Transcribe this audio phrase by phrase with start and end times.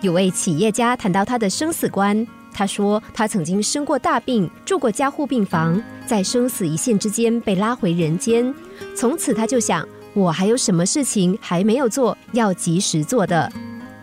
[0.00, 8.54] 有位企业家谈到他的生死观，他说他曾经生过大病，住过加护病房，在生死一线之间被拉回人间。
[8.94, 13.50] 从此他就想，我还有什么事情还没有做，要及时做的。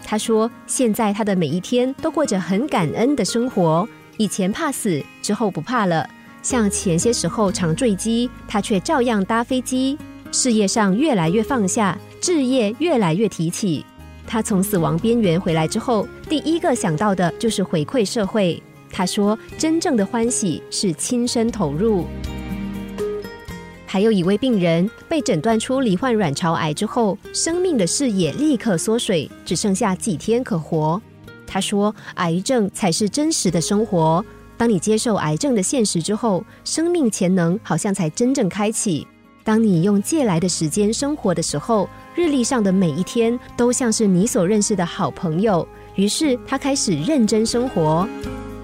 [0.04, 3.88] 他说，现在他的每一天都过着很感恩的生活。
[4.18, 6.07] 以前怕死，之后不怕了。
[6.41, 9.98] 像前些时候常坠机，他却照样搭飞机。
[10.32, 13.86] 事业上越来越放下，置业越来越提起。
[14.28, 18.62] 他从死亡边缘回来之后，第一个想到的就是回馈社会。
[18.91, 22.05] 他说：“真正的欢喜是亲身投入。”
[23.85, 31.02] 还有一位病人被诊断出罹患卵巢癌之后，生命的视野立刻缩水，只剩下几天可活。
[31.46, 34.23] 他说：“癌症才是真实的生活。
[34.57, 39.05] 当你接受癌症的现实之后，生命潜能好像才真正开启。
[39.44, 48.07] 当你用借来的时间生活的时候。”日历上的每一天都像是你所认识的好朋友，于是他开始认真生活，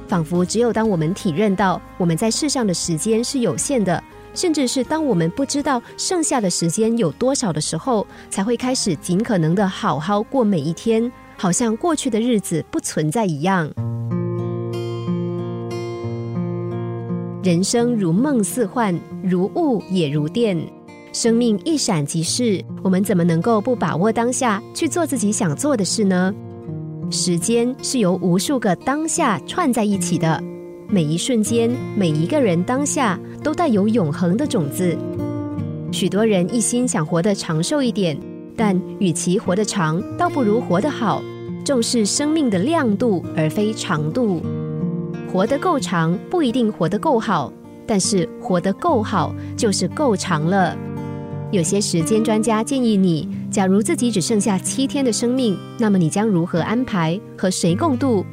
[0.07, 4.01] 仿佛只有当我们体认到我们在世上的时间是有限的，
[4.33, 13.69] 甚至是当我们不知道剩下的时间有多少的时候，才会开始尽可能的好好过每一天，好像过去的日子不存在一样。
[17.43, 20.57] 人生如梦似幻，如雾也如电。
[21.13, 26.33] 生命一闪即逝，我们怎么能够不把握当下去做自己想做的事呢？
[27.09, 30.41] 时间是由无数个当下串在一起的，
[30.87, 34.97] 每一瞬间，每一个人当下都带有永恒的种子。
[35.91, 38.17] 许多人一心想活得长寿一点，
[38.55, 41.21] 但与其活得长，倒不如活得好。
[41.65, 44.41] 重视生命的亮度而非长度，
[45.31, 47.51] 活得够长不一定活得够好，
[47.85, 50.75] 但是活得够好就是够长了。
[51.51, 57.19] 有些时间专家建议你，假如自己只剩下七天的生命，那么你将如何安排？
[57.37, 58.25] 和谁共度？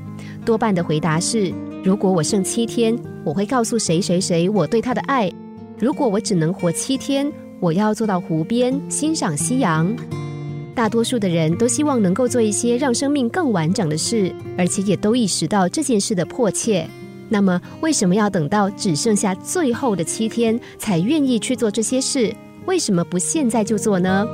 [0.44, 1.52] 多半的回答是：
[1.82, 5.28] 如果我剩七天，我会告诉谁谁谁我对他的爱；
[5.80, 9.92] 如果我只能活七天，我要坐到湖边欣赏夕阳。
[10.72, 16.88] 大多数的人都希望能够做一些让生命更完整的事，而且也都意识到这件事的迫切。
[17.28, 22.32] 那么，为什么要等到只剩下最后的七天才愿意去做这些事？
[22.68, 24.28] 为什么不现在就做呢？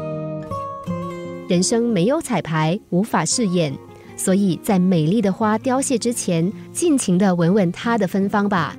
[1.48, 3.72] 人生没有彩排，无法试验，
[4.16, 8.76] 所以在美丽的花凋谢之前，尽情的闻闻它的芬芳吧。